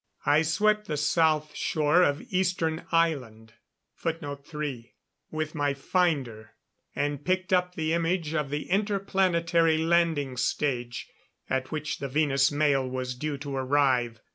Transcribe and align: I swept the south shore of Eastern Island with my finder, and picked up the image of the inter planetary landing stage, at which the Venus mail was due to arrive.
I 0.25 0.41
swept 0.41 0.87
the 0.87 0.97
south 0.97 1.55
shore 1.55 2.01
of 2.01 2.23
Eastern 2.33 2.87
Island 2.91 3.53
with 5.31 5.53
my 5.53 5.75
finder, 5.75 6.53
and 6.95 7.23
picked 7.23 7.53
up 7.53 7.75
the 7.75 7.93
image 7.93 8.33
of 8.33 8.49
the 8.49 8.67
inter 8.71 8.97
planetary 8.97 9.77
landing 9.77 10.37
stage, 10.37 11.07
at 11.51 11.71
which 11.71 11.99
the 11.99 12.07
Venus 12.09 12.51
mail 12.51 12.89
was 12.89 13.13
due 13.13 13.37
to 13.37 13.55
arrive. 13.55 14.19